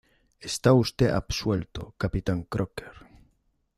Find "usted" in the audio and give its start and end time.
0.73-1.11